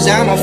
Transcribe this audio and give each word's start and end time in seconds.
cause 0.00 0.40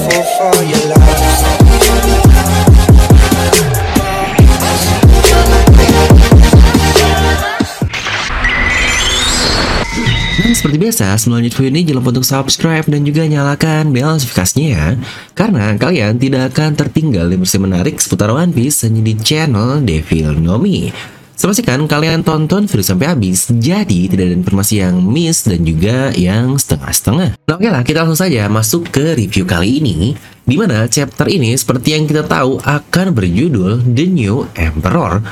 seperti 10.57 10.78
biasa, 10.82 11.18
sebelum 11.18 11.41
lanjut 11.41 11.54
video 11.57 11.70
ini 11.70 11.82
jangan 11.86 11.97
lupa 12.01 12.09
untuk 12.18 12.25
subscribe 12.25 12.86
dan 12.86 13.01
juga 13.05 13.25
nyalakan 13.25 13.93
bel 13.93 14.09
notifikasinya 14.18 14.68
ya. 14.70 14.86
Karena 15.33 15.74
kalian 15.78 16.18
tidak 16.18 16.54
akan 16.54 16.78
tertinggal 16.78 17.29
informasi 17.29 17.57
menarik 17.57 17.96
seputar 18.01 18.33
One 18.33 18.54
Piece 18.54 18.86
hanya 18.86 19.01
di 19.05 19.14
channel 19.18 19.82
Devil 19.82 20.37
Nomi. 20.37 21.17
Pastikan 21.37 21.87
kalian 21.87 22.27
tonton 22.27 22.68
video 22.68 22.83
sampai 22.83 23.07
habis, 23.07 23.47
jadi 23.47 24.11
tidak 24.11 24.25
ada 24.28 24.36
informasi 24.36 24.83
yang 24.83 25.00
miss 25.00 25.47
dan 25.47 25.64
juga 25.64 26.11
yang 26.11 26.59
setengah-setengah. 26.59 27.39
Nah 27.39 27.55
oke 27.55 27.69
lah, 27.71 27.87
kita 27.87 28.04
langsung 28.04 28.19
saja 28.19 28.51
masuk 28.51 28.91
ke 28.91 29.15
review 29.15 29.47
kali 29.47 29.79
ini, 29.79 30.11
di 30.43 30.59
mana 30.59 30.83
chapter 30.92 31.23
ini 31.31 31.55
seperti 31.55 31.95
yang 31.95 32.03
kita 32.03 32.28
tahu 32.28 32.59
akan 32.59 33.16
berjudul 33.16 33.80
The 33.88 34.05
New 34.11 34.44
Emperor. 34.59 35.23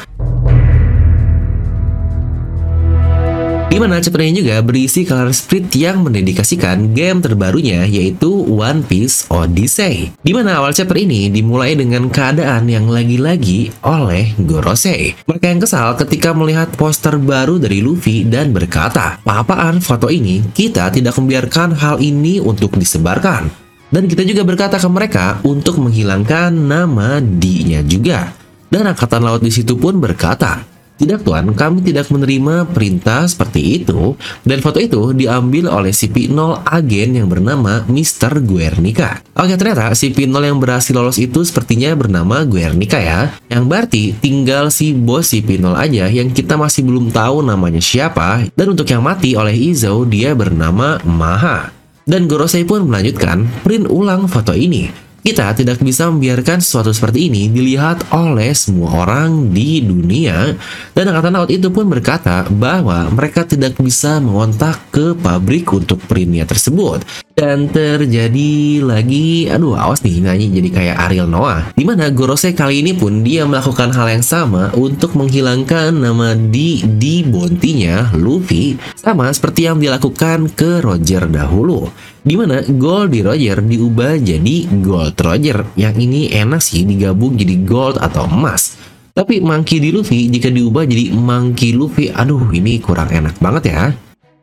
Di 3.76 3.84
mana 3.84 4.00
ini 4.00 4.40
juga 4.40 4.64
berisi 4.64 5.04
color 5.04 5.36
split 5.36 5.68
yang 5.76 6.08
mendedikasikan 6.08 6.96
game 6.96 7.20
terbarunya 7.20 7.84
yaitu 7.84 8.32
One 8.48 8.88
Piece 8.88 9.28
Odyssey. 9.28 10.16
Di 10.16 10.32
mana 10.32 10.64
awal 10.64 10.72
chapter 10.72 10.96
ini 10.96 11.28
dimulai 11.28 11.76
dengan 11.76 12.08
keadaan 12.08 12.72
yang 12.72 12.88
lagi-lagi 12.88 13.76
oleh 13.84 14.32
Gorosei. 14.40 15.20
Mereka 15.28 15.52
yang 15.52 15.60
kesal 15.60 15.92
ketika 16.00 16.32
melihat 16.32 16.72
poster 16.80 17.20
baru 17.20 17.60
dari 17.60 17.84
Luffy 17.84 18.24
dan 18.24 18.56
berkata, 18.56 19.20
"Apa-apaan 19.28 19.84
foto 19.84 20.08
ini? 20.08 20.40
Kita 20.56 20.88
tidak 20.88 21.20
membiarkan 21.20 21.76
hal 21.76 22.00
ini 22.00 22.40
untuk 22.40 22.80
disebarkan." 22.80 23.52
Dan 23.92 24.08
kita 24.08 24.24
juga 24.24 24.48
berkata 24.48 24.80
ke 24.80 24.88
mereka 24.88 25.44
untuk 25.44 25.84
menghilangkan 25.84 26.56
nama 26.56 27.20
D-nya 27.20 27.84
juga. 27.84 28.32
Dan 28.72 28.88
Angkatan 28.88 29.20
Laut 29.20 29.44
di 29.44 29.52
situ 29.52 29.76
pun 29.76 30.00
berkata, 30.00 30.75
tidak 30.96 31.28
tuan, 31.28 31.52
kami 31.52 31.84
tidak 31.84 32.08
menerima 32.08 32.72
perintah 32.72 33.28
seperti 33.28 33.84
itu 33.84 34.16
dan 34.48 34.64
foto 34.64 34.80
itu 34.80 35.12
diambil 35.12 35.68
oleh 35.68 35.92
si 35.92 36.08
P0 36.08 36.64
agen 36.64 37.20
yang 37.20 37.28
bernama 37.28 37.84
Mr. 37.92 38.40
Guernica. 38.40 39.20
Oke 39.36 39.60
ternyata 39.60 39.92
si 39.92 40.16
P0 40.16 40.40
yang 40.40 40.58
berhasil 40.64 40.96
lolos 40.96 41.20
itu 41.20 41.44
sepertinya 41.44 41.92
bernama 42.00 42.48
Guernica 42.48 42.96
ya. 42.96 43.36
Yang 43.52 43.64
berarti 43.68 44.04
tinggal 44.24 44.72
si 44.72 44.96
bos 44.96 45.28
si 45.28 45.44
P0 45.44 45.76
aja 45.76 46.08
yang 46.08 46.32
kita 46.32 46.56
masih 46.56 46.88
belum 46.88 47.12
tahu 47.12 47.44
namanya 47.44 47.84
siapa 47.84 48.48
dan 48.56 48.72
untuk 48.72 48.88
yang 48.88 49.04
mati 49.04 49.36
oleh 49.36 49.54
Izo 49.54 50.08
dia 50.08 50.32
bernama 50.32 51.04
Maha. 51.04 51.76
Dan 52.06 52.30
Gorosei 52.30 52.64
pun 52.64 52.86
melanjutkan 52.86 53.50
print 53.66 53.90
ulang 53.90 54.30
foto 54.30 54.54
ini. 54.54 55.05
Kita 55.26 55.58
tidak 55.58 55.82
bisa 55.82 56.06
membiarkan 56.14 56.62
sesuatu 56.62 56.94
seperti 56.94 57.34
ini 57.34 57.50
dilihat 57.50 58.14
oleh 58.14 58.54
semua 58.54 59.10
orang 59.10 59.50
di 59.50 59.82
dunia. 59.82 60.54
Dan 60.94 61.10
Angkatan 61.10 61.34
Laut 61.34 61.50
itu 61.50 61.74
pun 61.74 61.90
berkata 61.90 62.46
bahwa 62.54 63.10
mereka 63.10 63.42
tidak 63.42 63.74
bisa 63.82 64.22
mengontak 64.22 64.78
ke 64.94 65.18
pabrik 65.18 65.66
untuk 65.74 65.98
printnya 66.06 66.46
tersebut. 66.46 67.25
Dan 67.36 67.68
terjadi 67.68 68.80
lagi, 68.80 69.52
aduh 69.52 69.76
awas 69.76 70.00
nih 70.08 70.24
nyanyi 70.24 70.56
jadi 70.56 70.70
kayak 70.72 70.98
Ariel 71.04 71.28
Noah. 71.28 71.76
Di 71.76 71.84
mana 71.84 72.08
Gorosei 72.08 72.56
kali 72.56 72.80
ini 72.80 72.96
pun 72.96 73.28
dia 73.28 73.44
melakukan 73.44 73.92
hal 73.92 74.08
yang 74.08 74.24
sama 74.24 74.72
untuk 74.72 75.20
menghilangkan 75.20 75.92
nama 75.92 76.32
di 76.32 76.80
di 76.96 77.28
bontinya 77.28 78.16
Luffy. 78.16 78.80
Sama 78.96 79.28
seperti 79.36 79.68
yang 79.68 79.84
dilakukan 79.84 80.48
ke 80.56 80.80
Roger 80.80 81.28
dahulu 81.28 81.92
di 82.26 82.34
mana 82.34 82.66
gold 82.66 83.14
di 83.14 83.22
Roger 83.22 83.62
diubah 83.62 84.18
jadi 84.18 84.66
gold 84.82 85.14
Roger 85.22 85.62
yang 85.78 85.94
ini 85.94 86.34
enak 86.34 86.58
sih 86.58 86.82
digabung 86.82 87.38
jadi 87.38 87.54
gold 87.62 88.02
atau 88.02 88.26
emas 88.26 88.82
tapi 89.14 89.40
monkey 89.40 89.78
di 89.78 89.94
Luffy 89.94 90.28
jika 90.34 90.50
diubah 90.50 90.90
jadi 90.90 91.14
monkey 91.14 91.78
Luffy 91.78 92.10
aduh 92.10 92.50
ini 92.50 92.82
kurang 92.82 93.14
enak 93.14 93.38
banget 93.38 93.64
ya 93.70 93.94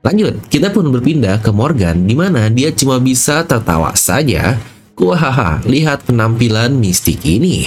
lanjut 0.02 0.34
kita 0.50 0.74
pun 0.74 0.90
berpindah 0.90 1.40
ke 1.40 1.50
Morgan 1.54 2.04
di 2.04 2.14
mana 2.18 2.50
dia 2.50 2.74
cuma 2.74 2.98
bisa 2.98 3.42
tertawa 3.46 3.94
saja 3.96 4.58
Kuahaha, 4.92 5.64
lihat 5.64 6.04
penampilan 6.04 6.76
mistik 6.76 7.24
ini 7.24 7.64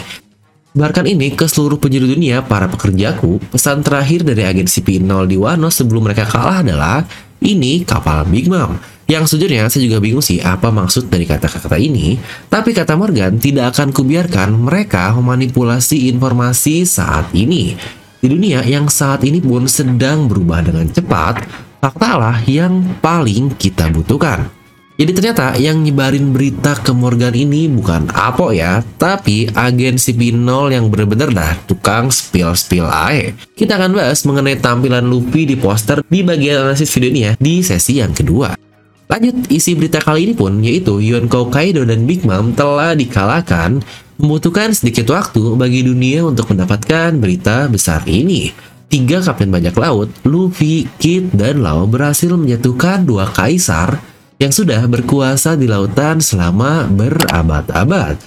Bahkan 0.75 1.07
ini 1.07 1.31
ke 1.31 1.47
seluruh 1.47 1.79
penjuru 1.79 2.11
dunia 2.11 2.43
para 2.43 2.67
pekerjaku, 2.67 3.39
pesan 3.47 3.79
terakhir 3.79 4.27
dari 4.27 4.43
agensi 4.43 4.83
P0 4.83 5.23
di 5.23 5.39
Wano 5.39 5.71
sebelum 5.71 6.03
mereka 6.03 6.27
kalah 6.27 6.59
adalah 6.59 6.99
ini 7.39 7.87
kapal 7.87 8.27
Big 8.27 8.51
Mom. 8.51 8.75
Yang 9.07 9.31
sejujurnya 9.31 9.71
saya 9.71 9.87
juga 9.87 10.03
bingung 10.03 10.19
sih 10.19 10.43
apa 10.43 10.75
maksud 10.75 11.07
dari 11.07 11.23
kata-kata 11.23 11.79
ini, 11.79 12.19
tapi 12.51 12.75
kata 12.75 12.99
Morgan 12.99 13.39
tidak 13.39 13.71
akan 13.71 13.95
kubiarkan 13.95 14.51
mereka 14.51 15.15
memanipulasi 15.15 16.11
informasi 16.11 16.83
saat 16.83 17.31
ini. 17.31 17.79
Di 18.19 18.27
dunia 18.27 18.59
yang 18.67 18.91
saat 18.91 19.23
ini 19.23 19.39
pun 19.39 19.71
sedang 19.71 20.27
berubah 20.27 20.59
dengan 20.59 20.91
cepat, 20.91 21.45
faktalah 21.85 22.41
yang 22.49 22.81
paling 22.97 23.53
kita 23.53 23.93
butuhkan. 23.93 24.49
Jadi 24.97 25.11
ternyata 25.11 25.53
yang 25.59 25.85
nyebarin 25.85 26.33
berita 26.33 26.73
ke 26.81 26.89
Morgan 26.95 27.35
ini 27.35 27.69
bukan 27.69 28.09
Apo 28.09 28.49
ya, 28.49 28.81
tapi 28.97 29.45
agen 29.53 29.99
CP0 30.01 30.71
yang 30.71 30.89
bener-bener 30.89 31.29
dah 31.29 31.53
tukang 31.69 32.09
spill-spill 32.09 32.89
ae. 32.89 33.37
Kita 33.53 33.77
akan 33.77 33.91
bahas 34.01 34.25
mengenai 34.25 34.57
tampilan 34.57 35.05
Luffy 35.05 35.45
di 35.45 35.59
poster 35.59 36.01
di 36.09 36.25
bagian 36.25 36.65
analisis 36.65 36.89
video 36.89 37.11
ini 37.11 37.21
ya, 37.21 37.31
di 37.37 37.61
sesi 37.61 38.01
yang 38.01 38.15
kedua. 38.15 38.57
Lanjut, 39.05 39.45
isi 39.53 39.77
berita 39.77 40.01
kali 40.01 40.31
ini 40.31 40.33
pun 40.33 40.63
yaitu 40.65 40.97
Yonkou 40.97 41.53
Kaido 41.53 41.85
dan 41.85 42.09
Big 42.09 42.25
Mom 42.25 42.55
telah 42.57 42.97
dikalahkan 42.97 43.85
membutuhkan 44.17 44.73
sedikit 44.73 45.11
waktu 45.11 45.53
bagi 45.59 45.85
dunia 45.85 46.25
untuk 46.25 46.49
mendapatkan 46.49 47.13
berita 47.19 47.69
besar 47.69 48.01
ini. 48.09 48.49
Tiga 48.85 49.17
kapten 49.19 49.49
bajak 49.49 49.75
laut, 49.81 50.13
Luffy, 50.21 50.85
Kid, 51.01 51.33
dan 51.33 51.65
Lau 51.65 51.89
berhasil 51.89 52.29
menjatuhkan 52.29 53.03
dua 53.03 53.25
kaisar 53.27 53.97
yang 54.37 54.53
sudah 54.53 54.83
berkuasa 54.85 55.57
di 55.57 55.65
lautan 55.65 56.21
selama 56.21 56.85
berabad-abad. 56.91 58.19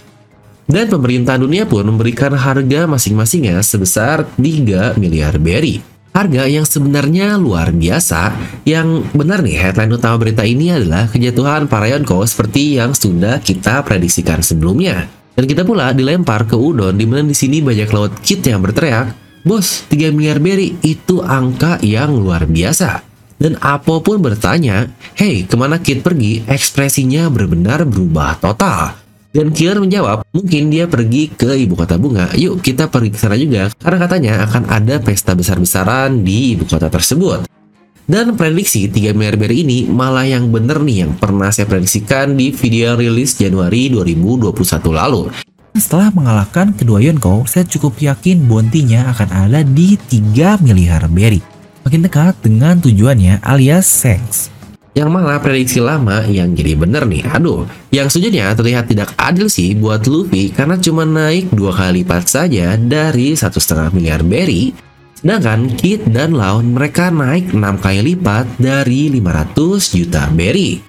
Dan 0.68 0.84
pemerintahan 0.84 1.40
dunia 1.40 1.64
pun 1.64 1.80
memberikan 1.88 2.36
harga 2.36 2.84
masing-masingnya 2.84 3.64
sebesar 3.64 4.28
3 4.36 5.00
miliar 5.00 5.40
berry. 5.40 5.80
Harga 6.12 6.44
yang 6.44 6.68
sebenarnya 6.68 7.40
luar 7.40 7.72
biasa. 7.72 8.36
Yang 8.68 9.08
benar 9.16 9.40
nih, 9.40 9.56
headline 9.56 9.96
utama 9.96 10.20
berita 10.20 10.44
ini 10.44 10.68
adalah 10.68 11.08
kejatuhan 11.08 11.70
para 11.72 11.88
Yonko 11.88 12.20
seperti 12.26 12.76
yang 12.76 12.92
sudah 12.92 13.40
kita 13.40 13.80
prediksikan 13.80 14.44
sebelumnya. 14.44 15.08
Dan 15.32 15.46
kita 15.46 15.62
pula 15.62 15.94
dilempar 15.94 16.44
ke 16.44 16.58
Udon 16.58 16.98
di 16.98 17.06
mana 17.06 17.24
di 17.24 17.36
sini 17.36 17.62
banyak 17.62 17.88
laut 17.94 18.12
kit 18.20 18.42
yang 18.44 18.60
berteriak, 18.60 19.27
"Bos, 19.46 19.86
3 19.90 20.10
miliar 20.14 20.38
berry 20.42 20.78
itu 20.82 21.20
angka 21.22 21.78
yang 21.82 22.14
luar 22.14 22.46
biasa." 22.46 23.04
Dan 23.38 23.54
Apo 23.62 24.02
pun 24.02 24.18
bertanya, 24.18 24.90
Hei, 25.14 25.46
ke 25.46 25.54
mana 25.54 25.78
Kid 25.78 26.02
pergi? 26.02 26.42
Ekspresinya 26.42 27.30
benar-benar 27.30 27.86
berubah 27.86 28.34
total. 28.42 28.98
Dan 29.30 29.54
Killer 29.54 29.78
menjawab, 29.78 30.26
mungkin 30.34 30.72
dia 30.72 30.90
pergi 30.90 31.30
ke 31.30 31.54
ibu 31.54 31.78
kota 31.78 31.94
bunga. 31.94 32.34
Yuk 32.34 32.58
kita 32.58 32.90
pergi 32.90 33.14
ke 33.14 33.18
sana 33.20 33.38
juga, 33.38 33.70
karena 33.78 33.98
katanya 34.02 34.32
akan 34.48 34.66
ada 34.66 34.98
pesta 34.98 35.38
besar-besaran 35.38 36.26
di 36.26 36.58
ibu 36.58 36.66
kota 36.66 36.90
tersebut. 36.90 37.46
Dan 38.08 38.40
prediksi 38.40 38.88
3 38.88 39.12
miliar 39.12 39.36
berry 39.36 39.62
ini 39.62 39.84
malah 39.84 40.24
yang 40.24 40.48
bener 40.48 40.80
nih 40.80 41.04
yang 41.04 41.12
pernah 41.20 41.52
saya 41.52 41.68
prediksikan 41.68 42.34
di 42.34 42.56
video 42.56 42.96
rilis 42.96 43.36
Januari 43.36 43.92
2021 43.92 44.96
lalu. 44.96 45.28
Setelah 45.78 46.10
mengalahkan 46.10 46.74
kedua 46.74 46.98
Yonko, 46.98 47.46
saya 47.46 47.62
cukup 47.62 47.96
yakin 48.02 48.50
bontinya 48.50 49.14
akan 49.14 49.48
ada 49.48 49.62
di 49.62 49.94
3 49.94 50.58
miliar 50.58 51.06
berry 51.06 51.38
makin 51.88 52.04
dekat 52.04 52.36
dengan 52.44 52.76
tujuannya 52.84 53.40
alias 53.40 53.88
Sengs. 53.88 54.52
Yang 54.92 55.08
malah 55.08 55.40
prediksi 55.40 55.80
lama 55.80 56.20
yang 56.28 56.52
jadi 56.52 56.76
bener 56.76 57.08
nih. 57.08 57.24
Aduh, 57.32 57.64
yang 57.88 58.12
sejujurnya 58.12 58.52
terlihat 58.52 58.92
tidak 58.92 59.16
adil 59.16 59.48
sih 59.48 59.72
buat 59.72 60.04
Luffy 60.04 60.52
karena 60.52 60.76
cuma 60.76 61.08
naik 61.08 61.48
dua 61.48 61.72
kali 61.72 62.04
lipat 62.04 62.28
saja 62.28 62.76
dari 62.76 63.32
satu 63.32 63.56
setengah 63.56 63.88
miliar 63.96 64.20
berry. 64.20 64.76
Sedangkan 65.16 65.72
Kid 65.80 66.12
dan 66.12 66.36
Laun 66.36 66.76
mereka 66.76 67.08
naik 67.08 67.56
6 67.56 67.56
kali 67.80 68.12
lipat 68.12 68.44
dari 68.60 69.08
500 69.16 69.96
juta 69.96 70.28
berry. 70.28 70.84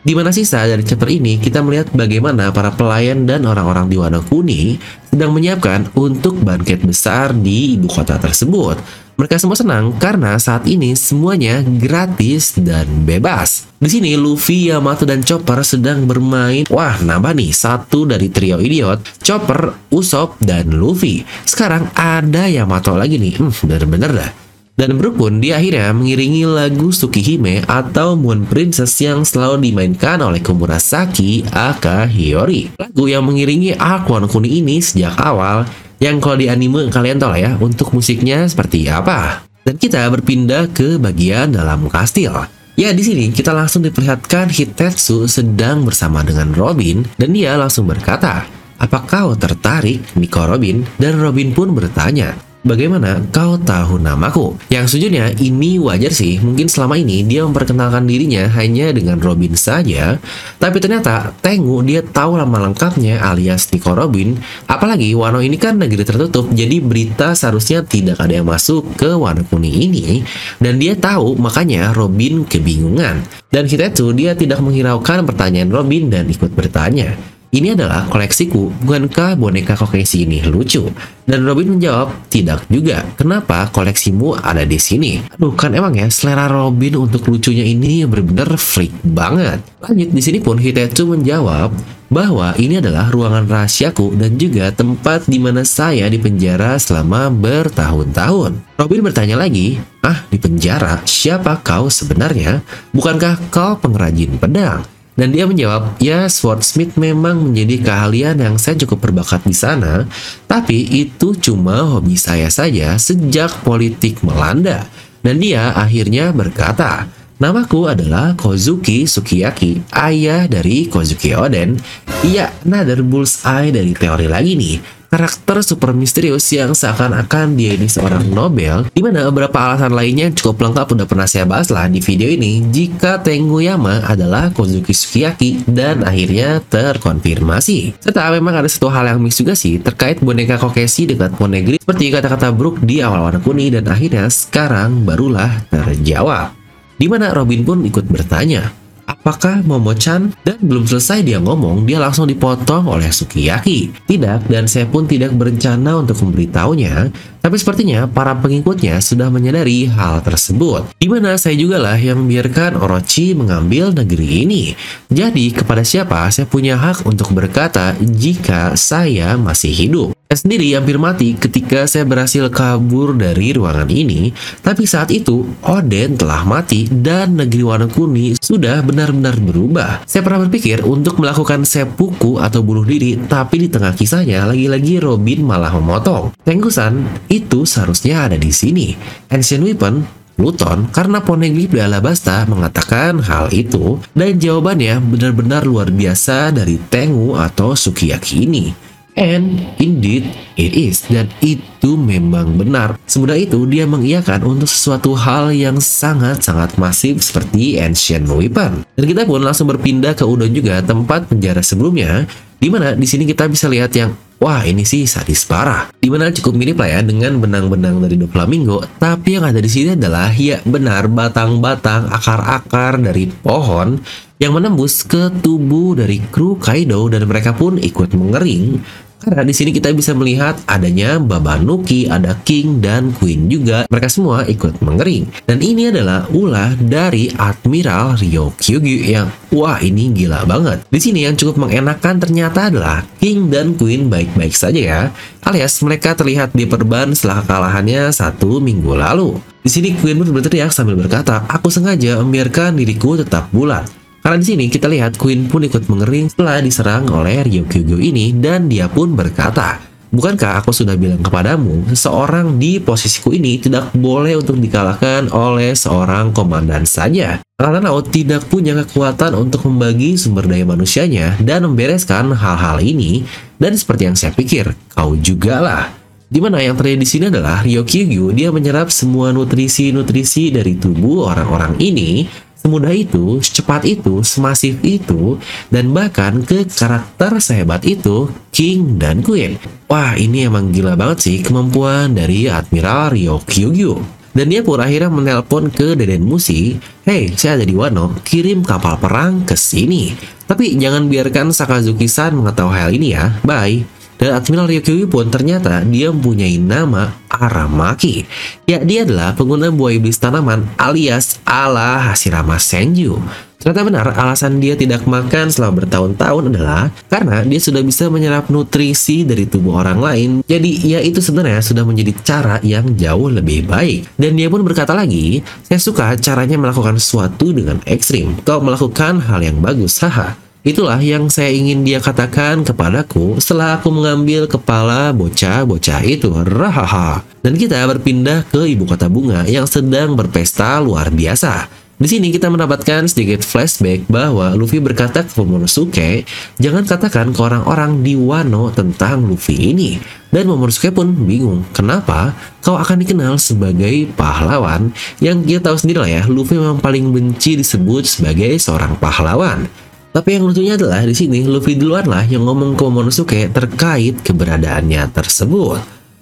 Di 0.00 0.16
mana 0.16 0.32
sisa 0.32 0.64
dari 0.64 0.80
chapter 0.80 1.12
ini 1.12 1.36
kita 1.36 1.60
melihat 1.60 1.92
bagaimana 1.92 2.48
para 2.48 2.72
pelayan 2.72 3.28
dan 3.28 3.44
orang-orang 3.44 3.84
di 3.84 4.00
Wano 4.00 4.24
Kuni 4.24 4.80
sedang 5.12 5.36
menyiapkan 5.36 5.92
untuk 5.92 6.40
banket 6.40 6.80
besar 6.80 7.36
di 7.36 7.76
ibu 7.76 7.84
kota 7.84 8.16
tersebut. 8.16 8.80
Mereka 9.20 9.36
semua 9.36 9.52
senang 9.60 9.92
karena 10.00 10.40
saat 10.40 10.64
ini 10.64 10.96
semuanya 10.96 11.60
gratis 11.60 12.56
dan 12.56 12.88
bebas. 13.04 13.68
Di 13.76 13.92
sini 13.92 14.16
Luffy, 14.16 14.72
Yamato, 14.72 15.04
dan 15.04 15.20
Chopper 15.20 15.60
sedang 15.60 16.08
bermain. 16.08 16.64
Wah, 16.72 16.96
nambah 16.96 17.36
nih 17.36 17.52
satu 17.52 18.08
dari 18.08 18.32
trio 18.32 18.56
idiot, 18.56 19.04
Chopper, 19.20 19.92
Usopp, 19.92 20.40
dan 20.40 20.72
Luffy. 20.72 21.28
Sekarang 21.44 21.92
ada 21.92 22.48
Yamato 22.48 22.96
lagi 22.96 23.20
nih. 23.20 23.36
Hmm, 23.36 23.52
bener-bener 23.52 24.10
dah. 24.16 24.49
Dan 24.80 24.96
Brook 24.96 25.20
pun 25.20 25.44
dia 25.44 25.60
akhirnya 25.60 25.92
mengiringi 25.92 26.48
lagu 26.48 26.88
Tsukihime 26.88 27.68
atau 27.68 28.16
Moon 28.16 28.48
Princess 28.48 28.96
yang 29.04 29.28
selalu 29.28 29.68
dimainkan 29.68 30.16
oleh 30.24 30.40
Komurasaki 30.40 31.44
aka 31.52 32.08
Hiyori. 32.08 32.80
Lagu 32.80 33.04
yang 33.04 33.28
mengiringi 33.28 33.76
arc 33.76 34.08
Wano 34.08 34.24
Kuni 34.24 34.64
ini 34.64 34.80
sejak 34.80 35.20
awal 35.20 35.68
yang 36.00 36.16
kalau 36.16 36.40
di 36.40 36.48
anime 36.48 36.88
kalian 36.88 37.20
tahu 37.20 37.28
lah 37.28 37.40
ya 37.44 37.50
untuk 37.60 37.92
musiknya 37.92 38.48
seperti 38.48 38.88
apa. 38.88 39.44
Dan 39.68 39.76
kita 39.76 40.00
berpindah 40.08 40.72
ke 40.72 40.96
bagian 40.96 41.52
dalam 41.52 41.84
kastil. 41.92 42.48
Ya, 42.80 42.96
di 42.96 43.04
sini 43.04 43.28
kita 43.36 43.52
langsung 43.52 43.84
diperlihatkan 43.84 44.48
Hitetsu 44.48 45.28
sedang 45.28 45.84
bersama 45.84 46.24
dengan 46.24 46.56
Robin 46.56 47.04
dan 47.20 47.36
dia 47.36 47.52
langsung 47.60 47.84
berkata, 47.84 48.48
"Apa 48.80 49.04
kau 49.04 49.36
tertarik, 49.36 50.16
Miko 50.16 50.48
Robin?" 50.48 50.80
Dan 50.96 51.20
Robin 51.20 51.52
pun 51.52 51.76
bertanya, 51.76 52.32
Bagaimana 52.60 53.24
kau 53.32 53.56
tahu 53.56 53.96
namaku? 53.96 54.52
Yang 54.68 54.92
sejujurnya 54.92 55.32
ini 55.40 55.80
wajar 55.80 56.12
sih, 56.12 56.36
mungkin 56.44 56.68
selama 56.68 57.00
ini 57.00 57.24
dia 57.24 57.40
memperkenalkan 57.48 58.04
dirinya 58.04 58.52
hanya 58.52 58.92
dengan 58.92 59.16
Robin 59.16 59.56
saja, 59.56 60.20
tapi 60.60 60.76
ternyata 60.76 61.32
Tengu 61.40 61.80
dia 61.80 62.04
tahu 62.04 62.36
nama 62.36 62.68
lengkapnya 62.68 63.24
alias 63.24 63.64
Nico 63.72 63.96
Robin, 63.96 64.36
apalagi 64.68 65.16
Wano 65.16 65.40
ini 65.40 65.56
kan 65.56 65.80
negeri 65.80 66.04
tertutup, 66.04 66.52
jadi 66.52 66.84
berita 66.84 67.32
seharusnya 67.32 67.80
tidak 67.80 68.20
ada 68.20 68.44
yang 68.44 68.48
masuk 68.52 68.92
ke 68.92 69.08
Wano 69.08 69.40
Kuning 69.48 69.80
ini, 69.80 70.20
dan 70.60 70.76
dia 70.76 70.92
tahu 70.92 71.40
makanya 71.40 71.96
Robin 71.96 72.44
kebingungan. 72.44 73.24
Dan 73.48 73.72
Hitetsu 73.72 74.12
dia 74.12 74.36
tidak 74.36 74.60
menghiraukan 74.60 75.24
pertanyaan 75.24 75.72
Robin 75.72 76.12
dan 76.12 76.28
ikut 76.28 76.52
bertanya. 76.52 77.39
Ini 77.50 77.74
adalah 77.74 78.06
koleksiku, 78.06 78.70
bukankah 78.86 79.34
boneka 79.34 79.74
kokeshi 79.74 80.22
ini 80.22 80.38
lucu? 80.46 80.86
Dan 81.26 81.42
Robin 81.42 81.74
menjawab, 81.74 82.30
tidak 82.30 82.62
juga. 82.70 83.02
Kenapa 83.18 83.66
koleksimu 83.74 84.38
ada 84.38 84.62
di 84.62 84.78
sini? 84.78 85.18
Aduh, 85.34 85.58
kan 85.58 85.74
emang 85.74 85.98
ya 85.98 86.06
selera 86.14 86.46
Robin 86.46 86.94
untuk 87.02 87.26
lucunya 87.26 87.66
ini 87.66 88.06
benar-benar 88.06 88.54
freak 88.54 88.94
banget. 89.02 89.58
Lanjut, 89.82 90.08
di 90.14 90.22
sini 90.22 90.38
pun 90.38 90.62
Hitetsu 90.62 91.10
menjawab 91.10 91.74
bahwa 92.06 92.54
ini 92.54 92.78
adalah 92.78 93.10
ruangan 93.10 93.50
rahasiaku 93.50 94.14
dan 94.14 94.38
juga 94.38 94.70
tempat 94.70 95.26
di 95.26 95.42
mana 95.42 95.66
saya 95.66 96.06
dipenjara 96.06 96.78
selama 96.78 97.34
bertahun-tahun. 97.34 98.62
Robin 98.78 99.02
bertanya 99.02 99.34
lagi, 99.34 99.82
ah 100.06 100.22
di 100.30 100.38
penjara? 100.38 101.02
Siapa 101.02 101.58
kau 101.66 101.90
sebenarnya? 101.90 102.62
Bukankah 102.94 103.50
kau 103.50 103.74
pengrajin 103.74 104.38
pedang? 104.38 104.99
Dan 105.18 105.34
dia 105.34 105.44
menjawab, 105.44 105.98
ya 106.00 106.30
swordsmith 106.30 106.96
memang 106.96 107.50
menjadi 107.50 107.82
keahlian 107.82 108.40
yang 108.40 108.56
saya 108.56 108.78
cukup 108.80 109.10
berbakat 109.10 109.44
di 109.44 109.52
sana, 109.52 110.06
tapi 110.46 110.86
itu 110.86 111.36
cuma 111.36 111.84
hobi 111.84 112.14
saya 112.16 112.48
saja 112.48 112.96
sejak 112.96 113.62
politik 113.66 114.22
melanda. 114.24 114.86
Dan 115.20 115.42
dia 115.42 115.76
akhirnya 115.76 116.32
berkata, 116.32 117.10
Namaku 117.40 117.88
adalah 117.88 118.36
Kozuki 118.36 119.08
Sukiyaki, 119.08 119.80
ayah 119.96 120.44
dari 120.44 120.84
Kozuki 120.92 121.32
Oden. 121.32 121.80
Iya, 122.20 122.52
another 122.68 123.00
bullseye 123.00 123.72
dari 123.72 123.96
teori 123.96 124.28
lagi 124.28 124.52
nih 124.60 124.99
karakter 125.10 125.66
super 125.66 125.90
misterius 125.90 126.46
yang 126.54 126.70
seakan-akan 126.70 127.58
dia 127.58 127.74
ini 127.74 127.90
seorang 127.90 128.30
Nobel, 128.30 128.86
di 128.94 129.02
mana 129.02 129.26
beberapa 129.28 129.58
alasan 129.58 129.90
lainnya 129.90 130.30
cukup 130.30 130.70
lengkap 130.70 130.86
udah 130.94 131.06
pernah 131.10 131.26
saya 131.26 131.44
bahas 131.44 131.66
lah 131.68 131.90
di 131.90 131.98
video 131.98 132.30
ini 132.30 132.62
jika 132.70 133.18
Tenguyama 133.18 134.06
adalah 134.06 134.54
Kozuki 134.54 134.94
Sukiyaki 134.94 135.66
dan 135.66 136.06
akhirnya 136.06 136.62
terkonfirmasi. 136.62 137.98
Serta 137.98 138.30
memang 138.30 138.62
ada 138.62 138.70
satu 138.70 138.86
hal 138.86 139.10
yang 139.10 139.18
mix 139.18 139.42
juga 139.42 139.58
sih 139.58 139.82
terkait 139.82 140.22
boneka 140.22 140.62
Kokeshi 140.62 141.10
dengan 141.10 141.34
Ponegri 141.34 141.82
seperti 141.82 142.14
kata-kata 142.14 142.54
Brook 142.54 142.78
di 142.86 143.02
awal 143.02 143.26
warna 143.26 143.42
kuning 143.42 143.74
dan 143.74 143.90
akhirnya 143.90 144.30
sekarang 144.30 145.02
barulah 145.02 145.66
terjawab. 145.74 146.54
Di 147.00 147.08
mana 147.08 147.32
Robin 147.34 147.64
pun 147.64 147.80
ikut 147.82 148.06
bertanya, 148.06 148.79
apakah 149.10 149.66
Momo-chan? 149.66 150.30
Dan 150.46 150.58
belum 150.62 150.86
selesai 150.86 151.26
dia 151.26 151.42
ngomong, 151.42 151.82
dia 151.82 151.98
langsung 151.98 152.30
dipotong 152.30 152.86
oleh 152.86 153.10
Sukiyaki. 153.10 153.90
Tidak, 154.06 154.46
dan 154.46 154.70
saya 154.70 154.86
pun 154.86 155.10
tidak 155.10 155.34
berencana 155.34 155.98
untuk 155.98 156.22
memberitahunya, 156.22 157.10
tapi 157.40 157.56
sepertinya 157.56 158.06
para 158.06 158.36
pengikutnya 158.36 159.00
sudah 159.00 159.32
menyadari 159.32 159.88
hal 159.88 160.20
tersebut. 160.22 160.92
Di 161.00 161.08
mana 161.08 161.34
saya 161.40 161.56
juga 161.56 161.80
lah 161.80 161.96
yang 161.96 162.22
membiarkan 162.22 162.78
Orochi 162.78 163.32
mengambil 163.32 163.90
negeri 163.96 164.46
ini. 164.46 164.62
Jadi, 165.08 165.50
kepada 165.50 165.82
siapa 165.82 166.28
saya 166.30 166.46
punya 166.46 166.76
hak 166.78 167.08
untuk 167.08 167.32
berkata 167.32 167.96
jika 167.98 168.76
saya 168.76 169.34
masih 169.40 169.72
hidup? 169.72 170.19
Saya 170.30 170.46
sendiri 170.46 170.78
hampir 170.78 170.94
mati 170.94 171.34
ketika 171.34 171.90
saya 171.90 172.06
berhasil 172.06 172.46
kabur 172.54 173.18
dari 173.18 173.50
ruangan 173.50 173.90
ini, 173.90 174.30
tapi 174.62 174.86
saat 174.86 175.10
itu 175.10 175.42
Oden 175.66 176.14
telah 176.14 176.46
mati 176.46 176.86
dan 176.86 177.34
negeri 177.34 177.66
warna 177.66 177.90
kuning 177.90 178.38
sudah 178.38 178.78
benar-benar 178.78 179.34
berubah. 179.42 180.06
Saya 180.06 180.22
pernah 180.22 180.46
berpikir 180.46 180.86
untuk 180.86 181.18
melakukan 181.18 181.66
seppuku 181.66 182.38
atau 182.38 182.62
bunuh 182.62 182.86
diri, 182.86 183.18
tapi 183.26 183.66
di 183.66 183.74
tengah 183.74 183.90
kisahnya 183.90 184.46
lagi-lagi 184.46 185.02
Robin 185.02 185.42
malah 185.42 185.74
memotong. 185.74 186.30
Tenggusan 186.46 187.26
itu 187.26 187.66
seharusnya 187.66 188.30
ada 188.30 188.38
di 188.38 188.54
sini. 188.54 188.94
Ancient 189.34 189.66
Weapon 189.66 190.06
Pluton 190.38 190.94
karena 190.94 191.18
Poneglyph 191.26 191.74
di 191.74 191.82
Alabasta 191.82 192.46
mengatakan 192.46 193.18
hal 193.18 193.50
itu 193.50 193.98
dan 194.14 194.38
jawabannya 194.38 195.02
benar-benar 195.10 195.66
luar 195.66 195.90
biasa 195.90 196.54
dari 196.54 196.78
Tengu 196.86 197.34
atau 197.34 197.74
Sukiyaki 197.74 198.46
ini. 198.46 198.89
And 199.18 199.62
indeed 199.82 200.30
it 200.54 200.72
is 200.74 201.06
dan 201.10 201.26
itu 201.42 201.98
memang 201.98 202.54
benar. 202.54 202.94
Semudah 203.08 203.34
itu 203.34 203.66
dia 203.66 203.88
mengiyakan 203.88 204.46
untuk 204.46 204.70
sesuatu 204.70 205.18
hal 205.18 205.50
yang 205.50 205.82
sangat-sangat 205.82 206.78
masif 206.78 207.18
seperti 207.24 207.80
Ancient 207.82 208.30
Weapon. 208.30 208.86
Dan 208.94 209.04
kita 209.04 209.26
pun 209.26 209.42
langsung 209.42 209.66
berpindah 209.66 210.14
ke 210.14 210.22
Udon 210.22 210.54
juga 210.54 210.78
tempat 210.84 211.26
penjara 211.26 211.64
sebelumnya 211.64 212.28
Di 212.60 212.68
mana 212.68 212.92
di 212.92 213.08
sini 213.08 213.24
kita 213.24 213.48
bisa 213.48 213.72
lihat 213.72 213.96
yang 213.96 214.12
Wah 214.40 214.64
ini 214.64 214.88
sih 214.88 215.04
sadis 215.04 215.44
parah. 215.44 215.92
Di 216.00 216.08
mana 216.08 216.32
cukup 216.32 216.56
mirip 216.56 216.80
lah 216.80 216.88
ya 216.88 217.00
dengan 217.04 217.36
benang-benang 217.36 218.00
dari 218.00 218.16
Doflamingo. 218.16 218.80
Tapi 218.96 219.36
yang 219.36 219.44
ada 219.44 219.60
di 219.60 219.68
sini 219.68 219.92
adalah 219.92 220.32
ya 220.32 220.64
benar 220.64 221.12
batang-batang 221.12 222.08
akar-akar 222.08 223.04
dari 223.04 223.28
pohon 223.28 224.00
yang 224.40 224.56
menembus 224.56 225.04
ke 225.04 225.28
tubuh 225.44 225.92
dari 225.92 226.18
kru 226.32 226.56
Kaido 226.56 227.06
dan 227.12 227.28
mereka 227.28 227.52
pun 227.52 227.76
ikut 227.76 228.16
mengering 228.16 228.80
karena 229.20 229.44
di 229.44 229.52
sini 229.52 229.68
kita 229.68 229.92
bisa 229.92 230.16
melihat 230.16 230.56
adanya 230.64 231.20
Babanuki, 231.20 232.08
ada 232.08 232.32
King 232.40 232.80
dan 232.80 233.12
Queen 233.12 233.52
juga. 233.52 233.84
Mereka 233.92 234.08
semua 234.08 234.48
ikut 234.48 234.80
mengering. 234.80 235.28
Dan 235.44 235.60
ini 235.60 235.92
adalah 235.92 236.24
ulah 236.32 236.72
dari 236.80 237.28
Admiral 237.36 238.16
Ryo 238.16 238.56
Kyugyu 238.56 239.12
yang 239.12 239.28
wah 239.52 239.76
ini 239.84 240.08
gila 240.16 240.48
banget. 240.48 240.88
Di 240.88 240.96
sini 240.96 241.28
yang 241.28 241.36
cukup 241.36 241.60
mengenakan 241.68 242.16
ternyata 242.16 242.72
adalah 242.72 243.04
King 243.20 243.52
dan 243.52 243.76
Queen 243.76 244.08
baik-baik 244.08 244.56
saja 244.56 244.80
ya. 244.80 245.00
Alias 245.44 245.76
mereka 245.84 246.16
terlihat 246.16 246.56
diperban 246.56 247.12
setelah 247.12 247.44
kekalahannya 247.44 248.08
satu 248.16 248.56
minggu 248.56 248.96
lalu. 248.96 249.36
Di 249.60 249.68
sini 249.68 249.92
Queen 250.00 250.16
pun 250.16 250.32
berteriak 250.32 250.72
sambil 250.72 250.96
berkata, 250.96 251.44
aku 251.44 251.68
sengaja 251.68 252.16
membiarkan 252.24 252.72
diriku 252.80 253.20
tetap 253.20 253.52
bulat. 253.52 253.99
Karena 254.30 254.46
di 254.46 254.54
sini 254.54 254.70
kita 254.70 254.86
lihat 254.86 255.18
Queen 255.18 255.50
pun 255.50 255.58
ikut 255.66 255.90
mengering 255.90 256.30
setelah 256.30 256.62
diserang 256.62 257.02
oleh 257.10 257.42
Ryokugyo 257.42 257.98
ini 257.98 258.30
dan 258.30 258.70
dia 258.70 258.86
pun 258.86 259.18
berkata, 259.18 259.82
Bukankah 260.14 260.62
aku 260.62 260.70
sudah 260.70 260.94
bilang 260.94 261.18
kepadamu, 261.18 261.90
seseorang 261.90 262.54
di 262.54 262.78
posisiku 262.78 263.34
ini 263.34 263.58
tidak 263.58 263.90
boleh 263.90 264.38
untuk 264.38 264.54
dikalahkan 264.62 265.34
oleh 265.34 265.74
seorang 265.74 266.30
komandan 266.30 266.86
saja. 266.86 267.42
Angkatan 267.58 267.90
Laut 267.90 268.06
tidak 268.14 268.46
punya 268.46 268.78
kekuatan 268.78 269.34
untuk 269.34 269.66
membagi 269.66 270.14
sumber 270.14 270.46
daya 270.46 270.62
manusianya 270.62 271.34
dan 271.42 271.66
membereskan 271.66 272.30
hal-hal 272.30 272.78
ini. 272.78 273.26
Dan 273.58 273.74
seperti 273.74 274.06
yang 274.06 274.14
saya 274.14 274.30
pikir, 274.30 274.70
kau 274.94 275.18
juga 275.18 275.58
lah. 275.58 275.90
Di 276.30 276.38
mana 276.38 276.62
yang 276.62 276.78
terjadi 276.78 277.02
di 277.02 277.08
sini 277.10 277.24
adalah 277.34 277.66
Ryokugyu 277.66 278.30
dia 278.30 278.54
menyerap 278.54 278.94
semua 278.94 279.34
nutrisi-nutrisi 279.34 280.54
dari 280.54 280.78
tubuh 280.78 281.26
orang-orang 281.26 281.74
ini 281.82 282.30
semudah 282.60 282.92
itu, 282.92 283.40
secepat 283.40 283.88
itu, 283.88 284.20
semasif 284.20 284.76
itu, 284.84 285.40
dan 285.72 285.88
bahkan 285.96 286.44
ke 286.44 286.68
karakter 286.68 287.40
sehebat 287.40 287.82
itu, 287.88 288.28
King 288.52 289.00
dan 289.00 289.24
Queen. 289.24 289.56
Wah, 289.88 290.14
ini 290.14 290.44
emang 290.44 290.70
gila 290.70 290.94
banget 290.94 291.24
sih 291.24 291.36
kemampuan 291.40 292.12
dari 292.12 292.46
Admiral 292.46 293.16
Ryo 293.16 293.40
Kyugyu. 293.42 294.20
Dan 294.30 294.46
dia 294.46 294.62
pun 294.62 294.78
akhirnya 294.78 295.10
menelpon 295.10 295.74
ke 295.74 295.98
Deden 295.98 296.22
Musi, 296.22 296.78
Hey, 297.02 297.34
saya 297.34 297.58
ada 297.58 297.66
di 297.66 297.74
Wano, 297.74 298.14
kirim 298.22 298.62
kapal 298.62 298.94
perang 299.02 299.42
ke 299.42 299.58
sini. 299.58 300.14
Tapi 300.46 300.78
jangan 300.78 301.10
biarkan 301.10 301.50
Sakazuki-san 301.50 302.38
mengetahui 302.38 302.78
hal 302.78 302.90
ini 302.94 303.18
ya, 303.18 303.42
bye. 303.42 303.99
Dan 304.20 304.36
Admiral 304.36 304.68
Ryukyu 304.68 305.08
pun 305.08 305.32
ternyata 305.32 305.80
dia 305.88 306.12
mempunyai 306.12 306.60
nama 306.60 307.16
Aramaki. 307.32 308.28
Ya, 308.68 308.84
dia 308.84 309.08
adalah 309.08 309.32
pengguna 309.32 309.72
buah 309.72 309.96
iblis 309.96 310.20
tanaman 310.20 310.68
alias 310.76 311.40
ala 311.48 312.04
Hashirama 312.04 312.60
Senju. 312.60 313.16
Ternyata 313.60 313.80
benar, 313.84 314.06
alasan 314.16 314.56
dia 314.56 314.72
tidak 314.72 315.04
makan 315.04 315.52
selama 315.52 315.84
bertahun-tahun 315.84 316.52
adalah 316.52 316.88
karena 317.12 317.44
dia 317.44 317.60
sudah 317.60 317.84
bisa 317.84 318.08
menyerap 318.08 318.48
nutrisi 318.48 319.24
dari 319.24 319.44
tubuh 319.44 319.84
orang 319.84 320.00
lain. 320.00 320.30
Jadi, 320.48 320.80
ya 320.80 321.00
itu 321.04 321.20
sebenarnya 321.20 321.60
sudah 321.60 321.84
menjadi 321.84 322.12
cara 322.24 322.56
yang 322.64 322.96
jauh 322.96 323.28
lebih 323.28 323.68
baik. 323.68 324.16
Dan 324.16 324.36
dia 324.40 324.48
pun 324.48 324.64
berkata 324.64 324.96
lagi, 324.96 325.44
saya 325.64 325.76
suka 325.76 326.16
caranya 326.16 326.56
melakukan 326.56 326.96
sesuatu 326.96 327.52
dengan 327.52 327.84
ekstrim. 327.84 328.36
Kau 328.48 328.64
melakukan 328.64 329.20
hal 329.28 329.44
yang 329.44 329.60
bagus, 329.60 330.00
haha. 330.00 330.49
Itulah 330.60 331.00
yang 331.00 331.32
saya 331.32 331.48
ingin 331.56 331.88
dia 331.88 332.04
katakan 332.04 332.60
kepadaku 332.68 333.40
setelah 333.40 333.80
aku 333.80 333.88
mengambil 333.88 334.44
kepala 334.44 335.08
bocah-bocah 335.16 336.04
itu. 336.04 336.28
Rahaha. 336.36 337.24
Dan 337.40 337.56
kita 337.56 337.80
berpindah 337.88 338.44
ke 338.44 338.68
ibu 338.68 338.84
kota 338.84 339.08
bunga 339.08 339.48
yang 339.48 339.64
sedang 339.64 340.12
berpesta 340.12 340.76
luar 340.84 341.08
biasa. 341.08 341.64
Di 341.96 342.08
sini 342.08 342.28
kita 342.28 342.52
mendapatkan 342.52 343.08
sedikit 343.08 343.40
flashback 343.40 344.04
bahwa 344.08 344.52
Luffy 344.52 344.84
berkata 344.84 345.24
ke 345.24 345.32
Momonosuke, 345.40 346.28
jangan 346.60 346.84
katakan 346.84 347.32
ke 347.32 347.40
orang-orang 347.40 348.04
di 348.04 348.16
Wano 348.16 348.68
tentang 348.68 349.24
Luffy 349.24 349.72
ini. 349.72 349.96
Dan 350.28 350.48
Momonosuke 350.48 350.92
pun 350.92 351.08
bingung, 351.24 351.64
kenapa 351.72 352.36
kau 352.60 352.76
akan 352.76 353.00
dikenal 353.00 353.40
sebagai 353.40 354.12
pahlawan 354.12 354.92
yang 355.24 355.40
kita 355.40 355.72
tahu 355.72 355.76
sendiri 355.80 356.04
lah 356.04 356.12
ya, 356.20 356.22
Luffy 356.28 356.60
memang 356.60 356.80
paling 356.80 357.08
benci 357.12 357.56
disebut 357.56 358.04
sebagai 358.04 358.56
seorang 358.60 358.96
pahlawan. 359.00 359.68
Tapi 360.10 360.34
yang 360.34 360.42
lucunya 360.50 360.74
adalah 360.74 361.06
di 361.06 361.14
sini 361.14 361.46
Luffy 361.46 361.78
duluan 361.78 362.10
lah 362.10 362.26
yang 362.26 362.42
ngomong 362.42 362.74
ke 362.74 362.82
Momonosuke 362.82 363.40
terkait 363.54 364.18
keberadaannya 364.26 365.06
tersebut. 365.14 365.78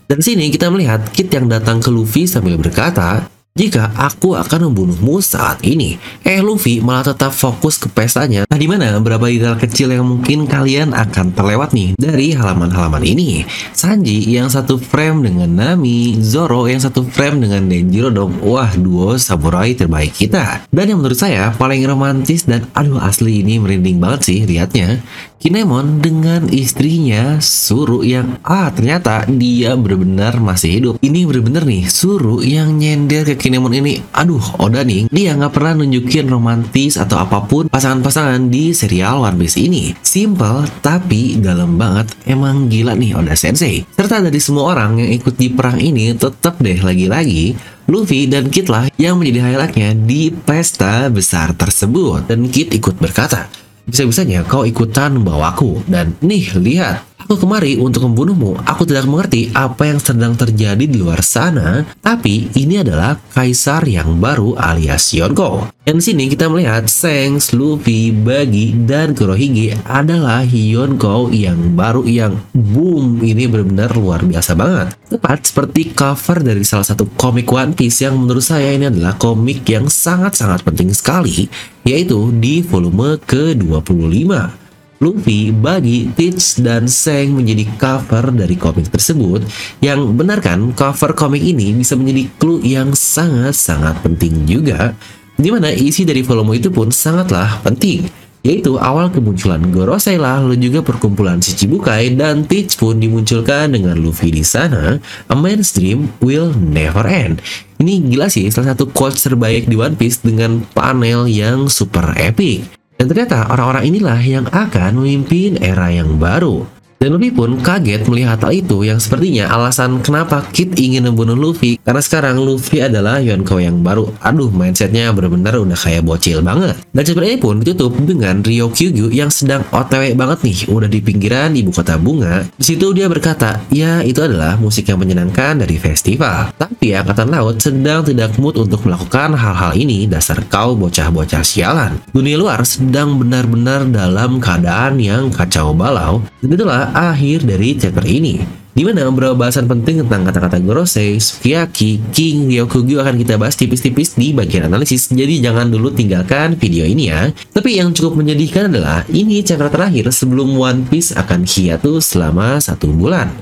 Dan 0.09 0.21
sini 0.21 0.53
kita 0.53 0.69
melihat 0.69 1.09
Kit 1.09 1.33
yang 1.33 1.49
datang 1.49 1.81
ke 1.81 1.89
Luffy 1.89 2.29
sambil 2.29 2.61
berkata, 2.61 3.29
jika 3.59 3.91
aku 3.99 4.39
akan 4.39 4.71
membunuhmu 4.71 5.19
saat 5.19 5.59
ini. 5.67 5.99
Eh, 6.23 6.39
Luffy 6.39 6.79
malah 6.79 7.11
tetap 7.11 7.35
fokus 7.35 7.75
ke 7.75 7.91
pestanya. 7.91 8.47
Nah, 8.47 8.55
di 8.55 8.71
mana 8.71 8.95
beberapa 9.03 9.27
detail 9.27 9.59
kecil 9.59 9.91
yang 9.91 10.07
mungkin 10.07 10.47
kalian 10.47 10.95
akan 10.95 11.35
terlewat 11.35 11.75
nih 11.75 11.99
dari 11.99 12.39
halaman-halaman 12.39 13.03
ini. 13.03 13.43
Sanji 13.75 14.23
yang 14.31 14.47
satu 14.47 14.79
frame 14.79 15.27
dengan 15.27 15.51
Nami, 15.51 16.23
Zoro 16.23 16.71
yang 16.71 16.79
satu 16.79 17.03
frame 17.03 17.43
dengan 17.43 17.67
Denjiro 17.67 18.15
dong. 18.15 18.39
Wah, 18.47 18.71
duo 18.79 19.19
samurai 19.19 19.75
terbaik 19.75 20.15
kita. 20.15 20.63
Dan 20.71 20.95
yang 20.95 21.03
menurut 21.03 21.19
saya 21.19 21.51
paling 21.59 21.83
romantis 21.83 22.47
dan 22.47 22.71
aduh 22.79 23.03
asli 23.03 23.43
ini 23.43 23.59
merinding 23.59 23.99
banget 23.99 24.31
sih 24.31 24.39
liatnya. 24.47 25.03
Kinemon 25.39 26.03
dengan 26.03 26.51
istrinya 26.51 27.39
Suru 27.39 28.03
yang 28.03 28.43
ah 28.43 28.75
ternyata 28.75 29.23
dia 29.31 29.79
benar-benar 29.79 30.43
masih 30.43 30.71
hidup. 30.75 30.95
Ini 30.99 31.31
benar-benar 31.31 31.63
nih 31.63 31.87
Suru 31.87 32.43
yang 32.43 32.75
nyender 32.75 33.23
ke 33.23 33.39
Kinemon 33.39 33.79
ini. 33.79 34.03
Aduh, 34.11 34.43
Oda 34.59 34.83
nih 34.83 35.07
dia 35.15 35.39
nggak 35.39 35.55
pernah 35.55 35.79
nunjukin 35.79 36.27
romantis 36.27 36.99
atau 36.99 37.23
apa 37.23 37.47
pun 37.47 37.71
pasangan-pasangan 37.71 38.51
di 38.51 38.75
serial 38.75 39.23
One 39.23 39.39
Piece 39.39 39.63
ini. 39.63 39.95
Simple 40.03 40.67
tapi 40.83 41.39
dalam 41.39 41.79
banget. 41.79 42.19
Emang 42.27 42.67
gila 42.67 42.99
nih 42.99 43.15
Oda 43.15 43.39
Sensei. 43.39 43.87
Serta 43.95 44.19
dari 44.19 44.43
semua 44.43 44.75
orang 44.75 44.99
yang 44.99 45.15
ikut 45.23 45.39
di 45.39 45.55
perang 45.55 45.79
ini 45.79 46.19
tetap 46.19 46.59
deh 46.59 46.83
lagi-lagi 46.83 47.55
Luffy 47.89 48.29
dan 48.29 48.53
Kid 48.53 48.69
lah 48.69 48.93
yang 49.01 49.17
menjadi 49.17 49.49
highlightnya 49.49 49.97
di 49.97 50.29
pesta 50.29 51.09
besar 51.09 51.57
tersebut. 51.57 52.29
Dan 52.29 52.45
Kid 52.53 52.69
ikut 52.77 53.01
berkata, 53.01 53.49
bisa-bisanya 53.89 54.45
kau 54.45 54.69
ikutan 54.69 55.17
membawaku. 55.17 55.83
Dan 55.89 56.15
nih, 56.21 56.53
lihat, 56.61 57.08
Aku 57.29 57.45
kemari 57.45 57.77
untuk 57.77 58.09
membunuhmu. 58.09 58.65
Aku 58.65 58.89
tidak 58.89 59.05
mengerti 59.05 59.53
apa 59.53 59.85
yang 59.85 60.01
sedang 60.01 60.33
terjadi 60.33 60.81
di 60.81 60.97
luar 60.97 61.21
sana, 61.21 61.85
tapi 62.01 62.49
ini 62.57 62.81
adalah 62.81 63.21
kaisar 63.37 63.85
yang 63.85 64.17
baru 64.17 64.57
alias 64.57 65.13
Yonko. 65.13 65.69
Dan 65.85 66.01
sini 66.01 66.33
kita 66.33 66.49
melihat 66.49 66.89
Shanks, 66.89 67.53
Luffy, 67.53 68.17
Bagi, 68.17 68.73
dan 68.73 69.13
Kurohige 69.13 69.77
adalah 69.85 70.41
Yonko 70.41 71.29
yang 71.29 71.77
baru 71.77 72.09
yang 72.09 72.33
boom 72.57 73.21
ini 73.21 73.45
benar-benar 73.45 73.93
luar 73.93 74.25
biasa 74.25 74.57
banget. 74.57 74.97
Tepat 75.13 75.53
seperti 75.53 75.93
cover 75.93 76.41
dari 76.41 76.65
salah 76.65 76.89
satu 76.89 77.13
komik 77.13 77.53
One 77.53 77.77
Piece 77.77 78.09
yang 78.09 78.17
menurut 78.17 78.41
saya 78.41 78.73
ini 78.73 78.89
adalah 78.89 79.21
komik 79.21 79.69
yang 79.69 79.93
sangat-sangat 79.93 80.65
penting 80.65 80.97
sekali, 80.97 81.45
yaitu 81.85 82.33
di 82.41 82.65
volume 82.65 83.21
ke-25. 83.21 84.65
Luffy, 84.99 85.55
Buggy, 85.55 86.11
Peach, 86.11 86.59
dan 86.59 86.91
Seng 86.91 87.39
menjadi 87.39 87.65
cover 87.79 88.35
dari 88.35 88.59
komik 88.59 88.91
tersebut. 88.91 89.47
Yang 89.79 90.01
benar 90.15 90.43
kan 90.43 90.75
cover 90.75 91.15
komik 91.15 91.43
ini 91.43 91.71
bisa 91.79 91.95
menjadi 91.95 92.27
clue 92.43 92.67
yang 92.67 92.91
sangat-sangat 92.95 94.03
penting 94.03 94.43
juga. 94.47 94.99
Di 95.39 95.55
mana 95.55 95.71
isi 95.71 96.03
dari 96.03 96.27
volume 96.27 96.59
itu 96.59 96.75
pun 96.75 96.91
sangatlah 96.91 97.63
penting 97.63 98.11
yaitu 98.47 98.79
awal 98.79 99.11
kemunculan 99.11 99.61
Gorosei 99.75 100.17
lalu 100.17 100.57
juga 100.57 100.81
perkumpulan 100.81 101.43
Shichibukai 101.43 102.15
dan 102.15 102.47
Peach 102.47 102.79
pun 102.79 102.97
dimunculkan 102.97 103.75
dengan 103.75 103.99
Luffy 103.99 104.31
di 104.31 104.47
sana. 104.47 104.97
A 105.29 105.35
man's 105.35 105.75
will 106.23 106.55
never 106.57 107.05
end. 107.05 107.43
Ini 107.77 108.09
gila 108.09 108.31
sih 108.31 108.49
salah 108.49 108.75
satu 108.75 108.91
quotes 108.91 109.23
terbaik 109.27 109.67
di 109.67 109.77
One 109.79 109.95
Piece 109.99 110.23
dengan 110.23 110.63
panel 110.75 111.27
yang 111.29 111.69
super 111.71 112.15
epic 112.17 112.78
dan 112.99 113.07
ternyata 113.07 113.47
orang-orang 113.55 113.87
inilah 113.87 114.19
yang 114.19 114.47
akan 114.51 114.99
memimpin 114.99 115.55
era 115.63 115.87
yang 115.95 116.19
baru. 116.19 116.78
Dan 116.99 117.15
Luffy 117.15 117.31
pun 117.31 117.55
kaget 117.63 118.11
melihat 118.11 118.43
hal 118.43 118.51
itu 118.51 118.83
yang 118.83 118.99
sepertinya 118.99 119.47
alasan 119.55 120.03
kenapa 120.03 120.43
Kid 120.51 120.75
ingin 120.75 121.07
membunuh 121.07 121.39
Luffy 121.39 121.79
karena 121.79 122.03
sekarang 122.03 122.43
Luffy 122.43 122.83
adalah 122.83 123.23
Yonko 123.23 123.63
yang 123.63 123.87
baru. 123.87 124.11
Aduh, 124.19 124.51
mindsetnya 124.51 125.15
benar-benar 125.15 125.63
udah 125.63 125.79
kayak 125.79 126.03
bocil 126.03 126.43
banget. 126.43 126.75
Dan 126.91 127.05
sebenarnya 127.07 127.39
pun 127.39 127.63
ditutup 127.63 127.95
dengan 128.03 128.43
Ryo 128.43 128.75
Kyugyu 128.75 129.15
yang 129.15 129.31
sedang 129.31 129.63
otw 129.71 130.11
banget 130.19 130.39
nih, 130.43 130.59
udah 130.75 130.91
di 130.91 130.99
pinggiran 130.99 131.55
ibu 131.55 131.71
kota 131.71 131.95
bunga. 132.03 132.43
Di 132.59 132.65
situ 132.67 132.91
dia 132.91 133.07
berkata, 133.07 133.63
ya 133.71 134.03
itu 134.03 134.19
adalah 134.19 134.59
musik 134.59 134.91
yang 134.91 134.99
menyenangkan 134.99 135.63
dari 135.63 135.79
festival. 135.79 136.51
Tapi 136.59 136.99
Angkatan 136.99 137.31
Laut 137.31 137.63
sedang 137.63 138.03
tidak 138.03 138.35
mood 138.43 138.59
untuk 138.59 138.83
melakukan 138.83 139.39
hal-hal 139.39 139.71
ini 139.79 140.11
dasar 140.11 140.43
kau 140.51 140.75
bocah-bocah 140.75 141.47
sialan. 141.47 141.95
Dunia 142.11 142.35
luar 142.35 142.67
sedang 142.67 143.23
benar-benar 143.23 143.87
dalam 143.87 144.43
keadaan 144.43 144.99
yang 144.99 145.31
kacau 145.31 145.71
balau. 145.71 146.27
Dan 146.43 146.59
itulah 146.59 146.88
akhir 146.95 147.49
dari 147.49 147.77
chapter 147.77 148.05
ini 148.05 148.59
di 148.79 148.87
mana 148.87 149.11
beberapa 149.11 149.35
bahasan 149.35 149.67
penting 149.67 150.07
tentang 150.07 150.23
kata-kata 150.23 150.63
Gorosei, 150.63 151.19
Sukiyaki, 151.19 151.99
King, 152.15 152.47
Ryokugyu 152.47 153.03
akan 153.03 153.19
kita 153.19 153.35
bahas 153.35 153.59
tipis-tipis 153.59 154.15
di 154.15 154.31
bagian 154.31 154.71
analisis. 154.71 155.11
Jadi 155.11 155.43
jangan 155.43 155.67
dulu 155.67 155.91
tinggalkan 155.91 156.55
video 156.55 156.87
ini 156.87 157.11
ya. 157.11 157.27
Tapi 157.51 157.83
yang 157.83 157.91
cukup 157.91 158.23
menyedihkan 158.23 158.71
adalah 158.71 159.03
ini 159.11 159.43
chapter 159.43 159.67
terakhir 159.67 160.15
sebelum 160.15 160.55
One 160.55 160.87
Piece 160.87 161.11
akan 161.11 161.43
hiatus 161.43 162.15
selama 162.15 162.63
satu 162.63 162.95
bulan. 162.95 163.35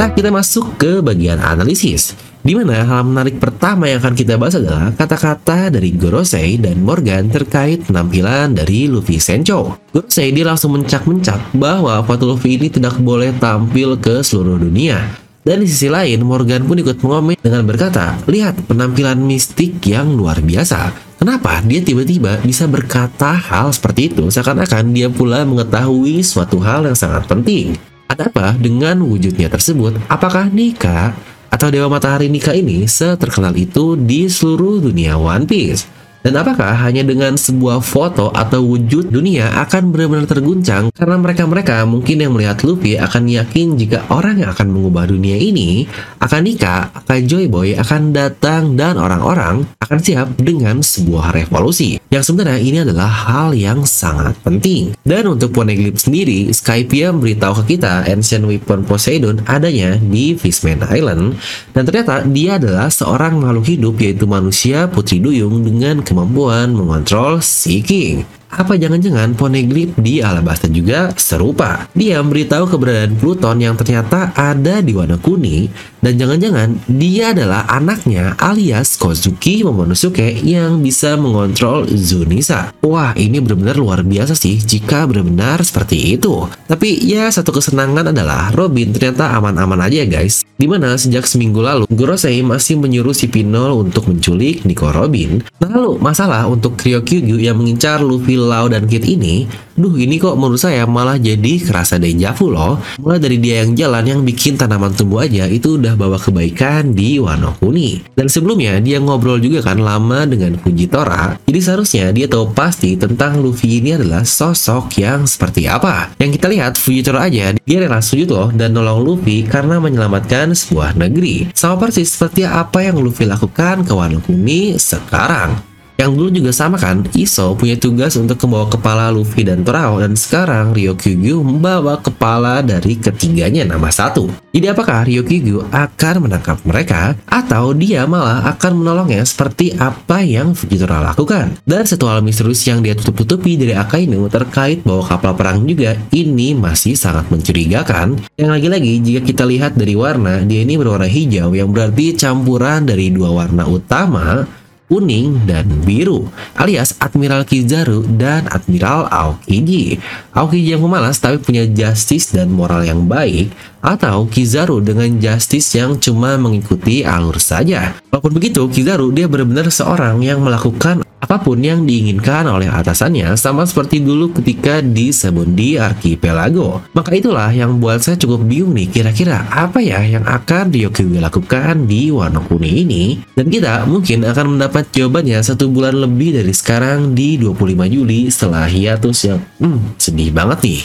Nah, 0.00 0.08
kita 0.16 0.32
masuk 0.32 0.80
ke 0.80 1.04
bagian 1.04 1.36
analisis. 1.44 2.16
Di 2.40 2.56
mana 2.56 2.88
hal 2.88 3.04
menarik 3.04 3.36
pertama 3.36 3.84
yang 3.84 4.00
akan 4.00 4.16
kita 4.16 4.40
bahas 4.40 4.56
adalah 4.56 4.96
kata-kata 4.96 5.68
dari 5.68 5.92
Gorosei 5.92 6.56
dan 6.56 6.80
Morgan 6.80 7.28
terkait 7.28 7.84
penampilan 7.84 8.56
dari 8.56 8.88
Luffy 8.88 9.20
Sencho. 9.20 9.76
Gorosei 9.92 10.32
dia 10.32 10.48
langsung 10.48 10.72
mencak-mencak 10.72 11.52
bahwa 11.52 12.00
foto 12.00 12.32
Luffy 12.32 12.56
ini 12.56 12.72
tidak 12.72 12.96
boleh 12.96 13.36
tampil 13.36 14.00
ke 14.00 14.24
seluruh 14.24 14.56
dunia. 14.56 15.20
Dan 15.40 15.64
di 15.64 15.68
sisi 15.68 15.88
lain, 15.88 16.20
Morgan 16.24 16.64
pun 16.68 16.76
ikut 16.80 17.00
mengomen 17.00 17.36
dengan 17.40 17.64
berkata, 17.64 18.16
Lihat 18.28 18.68
penampilan 18.68 19.20
mistik 19.20 19.80
yang 19.88 20.12
luar 20.12 20.40
biasa. 20.40 20.92
Kenapa 21.20 21.60
dia 21.60 21.84
tiba-tiba 21.84 22.40
bisa 22.40 22.64
berkata 22.64 23.36
hal 23.36 23.76
seperti 23.76 24.08
itu 24.08 24.32
seakan-akan 24.32 24.96
dia 24.96 25.12
pula 25.12 25.44
mengetahui 25.44 26.24
suatu 26.24 26.56
hal 26.64 26.88
yang 26.88 26.96
sangat 26.96 27.28
penting. 27.28 27.76
Ada 28.08 28.32
apa 28.32 28.56
dengan 28.56 29.04
wujudnya 29.04 29.52
tersebut? 29.52 30.00
Apakah 30.08 30.48
nikah? 30.48 31.12
Atau 31.50 31.68
Dewa 31.68 31.90
Matahari 31.90 32.30
Nika 32.30 32.54
ini 32.54 32.86
seterkenal 32.86 33.52
itu 33.58 33.98
di 33.98 34.30
seluruh 34.30 34.80
dunia 34.80 35.18
One 35.18 35.44
Piece. 35.44 35.99
Dan 36.20 36.36
apakah 36.36 36.76
hanya 36.84 37.00
dengan 37.00 37.40
sebuah 37.40 37.80
foto 37.80 38.28
atau 38.28 38.60
wujud 38.60 39.08
dunia 39.08 39.56
akan 39.64 39.88
benar-benar 39.88 40.28
terguncang 40.28 40.92
karena 40.92 41.16
mereka-mereka 41.16 41.88
mungkin 41.88 42.20
yang 42.20 42.36
melihat 42.36 42.60
Luffy 42.60 43.00
akan 43.00 43.24
yakin 43.24 43.80
jika 43.80 44.04
orang 44.12 44.44
yang 44.44 44.52
akan 44.52 44.68
mengubah 44.68 45.08
dunia 45.08 45.40
ini 45.40 45.88
akan 46.20 46.40
nikah, 46.44 46.92
akan 46.92 47.24
Joy 47.24 47.48
Boy 47.48 47.72
akan 47.72 48.12
datang 48.12 48.76
dan 48.76 49.00
orang-orang 49.00 49.64
akan 49.80 49.98
siap 49.98 50.36
dengan 50.36 50.84
sebuah 50.84 51.32
revolusi. 51.32 51.96
Yang 52.12 52.34
sebenarnya 52.34 52.60
ini 52.60 52.78
adalah 52.84 53.08
hal 53.08 53.56
yang 53.56 53.88
sangat 53.88 54.36
penting. 54.44 54.92
Dan 55.00 55.24
untuk 55.30 55.56
Poneglyph 55.56 55.98
sendiri, 55.98 56.52
Skypiea 56.52 57.16
memberitahu 57.16 57.64
ke 57.64 57.74
kita 57.74 58.04
Ancient 58.04 58.44
Weapon 58.44 58.84
Poseidon 58.84 59.40
adanya 59.48 59.96
di 59.96 60.36
Fishman 60.36 60.84
Island 60.84 61.40
dan 61.72 61.82
ternyata 61.88 62.26
dia 62.28 62.60
adalah 62.60 62.92
seorang 62.92 63.40
makhluk 63.40 63.66
hidup 63.66 63.94
yaitu 64.02 64.28
manusia 64.28 64.90
putri 64.90 65.22
duyung 65.22 65.64
dengan 65.64 66.04
kemampuan 66.10 66.74
mengontrol 66.74 67.38
si 67.38 67.78
King. 67.86 68.39
Apa 68.50 68.74
jangan-jangan 68.74 69.38
Poneglyph 69.38 69.94
di 69.94 70.18
Alabasta 70.18 70.66
juga 70.66 71.14
serupa? 71.14 71.86
Dia 71.94 72.18
memberitahu 72.18 72.66
keberadaan 72.66 73.14
Pluton 73.14 73.62
yang 73.62 73.78
ternyata 73.78 74.34
ada 74.34 74.82
di 74.82 74.90
warna 74.90 75.14
kuning 75.22 75.70
dan 76.02 76.18
jangan-jangan 76.18 76.82
dia 76.90 77.30
adalah 77.30 77.68
anaknya 77.70 78.34
alias 78.42 78.98
Kozuki 78.98 79.62
Momonosuke 79.62 80.42
yang 80.42 80.82
bisa 80.82 81.14
mengontrol 81.14 81.86
Zunisa. 81.94 82.74
Wah, 82.82 83.14
ini 83.14 83.38
benar-benar 83.38 83.78
luar 83.78 84.00
biasa 84.02 84.34
sih 84.34 84.58
jika 84.58 85.06
benar-benar 85.06 85.62
seperti 85.62 86.18
itu. 86.18 86.50
Tapi 86.66 87.06
ya 87.06 87.30
satu 87.30 87.54
kesenangan 87.54 88.10
adalah 88.10 88.50
Robin 88.50 88.90
ternyata 88.90 89.30
aman-aman 89.38 89.86
aja 89.86 90.02
guys. 90.08 90.42
Di 90.60 90.68
mana 90.68 90.92
sejak 90.98 91.24
seminggu 91.24 91.62
lalu 91.62 91.88
Gorosei 91.88 92.42
masih 92.44 92.76
menyuruh 92.76 93.16
si 93.16 93.30
Pinol 93.30 93.78
untuk 93.78 94.10
menculik 94.10 94.66
Nico 94.68 94.90
Robin. 94.92 95.40
Lalu 95.60 95.96
masalah 96.00 96.44
untuk 96.48 96.76
Ryokugyu 96.76 97.40
yang 97.40 97.56
mengincar 97.56 98.04
Luffy, 98.04 98.39
Lau, 98.48 98.66
dan 98.72 98.88
Kid 98.88 99.04
ini 99.04 99.44
Duh 99.80 99.96
ini 99.96 100.20
kok 100.20 100.36
menurut 100.36 100.60
saya 100.60 100.84
malah 100.84 101.16
jadi 101.16 101.56
kerasa 101.56 101.96
dejavu 101.96 102.52
loh. 102.52 102.76
Mulai 103.00 103.16
dari 103.16 103.40
dia 103.40 103.64
yang 103.64 103.72
jalan 103.72 104.04
yang 104.04 104.20
bikin 104.28 104.60
tanaman 104.60 104.92
tumbuh 104.92 105.24
aja 105.24 105.48
itu 105.48 105.80
udah 105.80 105.96
bawa 105.96 106.20
kebaikan 106.20 106.92
di 106.92 107.16
Wano 107.16 107.56
Kuni 107.56 107.96
Dan 108.12 108.28
sebelumnya 108.28 108.76
dia 108.84 109.00
ngobrol 109.00 109.40
juga 109.40 109.64
kan 109.64 109.80
lama 109.80 110.28
dengan 110.28 110.60
Fujitora. 110.60 111.40
Jadi 111.48 111.60
seharusnya 111.64 112.12
dia 112.12 112.28
tahu 112.28 112.52
pasti 112.52 112.92
tentang 113.00 113.40
Luffy 113.40 113.80
ini 113.80 113.96
adalah 113.96 114.20
sosok 114.20 115.00
yang 115.00 115.24
seperti 115.24 115.64
apa. 115.64 116.12
Yang 116.20 116.36
kita 116.36 116.46
lihat 116.52 116.72
Fujitora 116.76 117.32
aja 117.32 117.56
dia 117.56 117.78
rela 117.80 118.04
sujud 118.04 118.28
loh 118.28 118.48
dan 118.52 118.76
nolong 118.76 119.00
Luffy 119.00 119.48
karena 119.48 119.80
menyelamatkan 119.80 120.52
sebuah 120.52 120.92
negeri. 121.00 121.56
Sama 121.56 121.80
persis 121.80 122.12
seperti 122.12 122.44
apa 122.44 122.84
yang 122.84 123.00
Luffy 123.00 123.24
lakukan 123.24 123.88
ke 123.88 123.96
Wano 123.96 124.20
Kuni 124.20 124.76
sekarang 124.76 125.69
yang 126.00 126.16
dulu 126.16 126.32
juga 126.32 126.48
sama 126.48 126.80
kan, 126.80 127.04
Iso 127.12 127.52
punya 127.52 127.76
tugas 127.76 128.16
untuk 128.16 128.40
membawa 128.48 128.72
kepala 128.72 129.12
Luffy 129.12 129.44
dan 129.44 129.60
Torao 129.60 130.00
dan 130.00 130.16
sekarang 130.16 130.72
Ryokugyu 130.72 131.44
membawa 131.44 132.00
kepala 132.00 132.64
dari 132.64 132.96
ketiganya 132.96 133.68
nama 133.68 133.92
satu. 133.92 134.32
Jadi 134.48 134.64
apakah 134.72 135.04
Ryokugyu 135.04 135.60
akan 135.68 136.24
menangkap 136.24 136.56
mereka 136.64 137.20
atau 137.28 137.76
dia 137.76 138.08
malah 138.08 138.48
akan 138.48 138.80
menolongnya 138.80 139.20
seperti 139.28 139.76
apa 139.76 140.24
yang 140.24 140.56
Fujitora 140.56 141.04
lakukan? 141.04 141.60
Dan 141.68 141.84
satu 141.84 142.08
hal 142.08 142.24
misterius 142.24 142.64
yang 142.64 142.80
dia 142.80 142.96
tutup-tutupi 142.96 143.60
dari 143.60 143.76
Akainu 143.76 144.24
terkait 144.32 144.80
bahwa 144.80 145.04
kapal 145.04 145.36
perang 145.36 145.68
juga 145.68 146.00
ini 146.16 146.56
masih 146.56 146.96
sangat 146.96 147.28
mencurigakan. 147.28 148.16
Yang 148.40 148.50
lagi-lagi 148.56 148.92
jika 149.04 149.20
kita 149.20 149.44
lihat 149.44 149.76
dari 149.76 149.92
warna, 149.92 150.40
dia 150.48 150.64
ini 150.64 150.80
berwarna 150.80 151.04
hijau 151.04 151.52
yang 151.52 151.68
berarti 151.68 152.16
campuran 152.16 152.88
dari 152.88 153.12
dua 153.12 153.36
warna 153.36 153.68
utama 153.68 154.48
kuning 154.90 155.46
dan 155.46 155.70
biru, 155.86 156.26
alias 156.58 156.98
Admiral 156.98 157.46
Kizaru 157.46 158.02
dan 158.18 158.50
Admiral 158.50 159.06
Aokiji. 159.06 160.02
Aokiji 160.34 160.74
yang 160.74 160.82
pemalas 160.82 161.22
tapi 161.22 161.38
punya 161.38 161.62
justice 161.70 162.34
dan 162.34 162.50
moral 162.50 162.82
yang 162.82 163.06
baik, 163.06 163.54
atau 163.86 164.26
Kizaru 164.26 164.82
dengan 164.82 165.06
justice 165.22 165.78
yang 165.78 165.94
cuma 166.02 166.34
mengikuti 166.34 167.06
alur 167.06 167.38
saja. 167.38 167.94
Walaupun 168.10 168.34
begitu, 168.34 168.66
Kizaru 168.66 169.14
dia 169.14 169.30
benar-benar 169.30 169.70
seorang 169.70 170.18
yang 170.26 170.42
melakukan 170.42 171.06
apa 171.20 171.36
pun 171.36 171.60
yang 171.60 171.84
diinginkan 171.84 172.48
oleh 172.48 172.66
atasannya 172.66 173.36
sama 173.36 173.68
seperti 173.68 174.00
dulu 174.00 174.32
ketika 174.40 174.80
di 174.80 175.12
Sabundi 175.12 175.76
Archipelago. 175.76 176.80
Maka 176.96 177.12
itulah 177.12 177.52
yang 177.52 177.76
buat 177.76 178.00
saya 178.00 178.16
cukup 178.16 178.48
bingung 178.48 178.72
nih 178.72 178.88
kira-kira 178.88 179.44
apa 179.52 179.84
ya 179.84 180.00
yang 180.00 180.24
akan 180.24 180.72
Ryokugyu 180.72 181.20
lakukan 181.20 181.84
di 181.84 182.08
Wano 182.08 182.40
Kuni 182.48 182.88
ini 182.88 183.04
dan 183.36 183.52
kita 183.52 183.84
mungkin 183.84 184.24
akan 184.24 184.56
mendapat 184.56 184.79
jawabannya 184.88 185.44
satu 185.44 185.68
bulan 185.68 186.00
lebih 186.00 186.40
dari 186.40 186.54
sekarang 186.56 187.12
di 187.12 187.36
25 187.36 187.92
Juli 187.92 188.32
setelah 188.32 188.64
hiatus 188.64 189.18
yang 189.28 189.40
hmm, 189.60 190.00
sedih 190.00 190.32
banget 190.32 190.58
nih. 190.64 190.80